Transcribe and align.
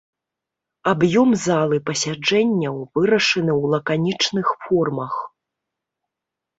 Аб'ём 0.91 1.29
залы 1.43 1.77
пасяджэнняў 1.91 2.75
вырашаны 2.97 3.53
ў 3.61 3.77
лаканічных 3.77 4.47
формах. 4.67 5.13